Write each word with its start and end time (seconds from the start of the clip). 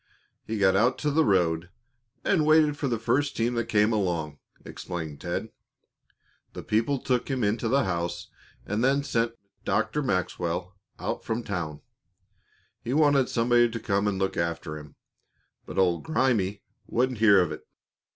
"He 0.47 0.57
got 0.57 0.75
out 0.75 0.97
to 1.05 1.11
the 1.11 1.23
road 1.23 1.69
and 2.23 2.43
waited 2.43 2.75
for 2.75 2.87
the 2.87 2.97
first 2.97 3.37
team 3.37 3.53
that 3.53 3.65
came 3.67 3.93
along," 3.93 4.39
explained 4.65 5.21
Ted. 5.21 5.49
"The 6.53 6.63
people 6.63 6.97
took 6.97 7.29
him 7.29 7.43
into 7.43 7.67
the 7.67 7.83
house, 7.83 8.31
and 8.65 8.83
then 8.83 9.03
sent 9.03 9.33
Dr. 9.63 10.01
Maxwell 10.01 10.75
out 10.97 11.23
from 11.23 11.43
town. 11.43 11.81
He 12.83 12.95
wanted 12.95 13.29
somebody 13.29 13.69
to 13.69 13.79
come 13.79 14.07
and 14.07 14.17
look 14.17 14.37
after 14.37 14.75
him, 14.75 14.95
but 15.67 15.77
old 15.77 16.03
Grimey 16.03 16.63
wouldn't 16.87 17.19
hear 17.19 17.39
of 17.39 17.51
it. 17.51 17.67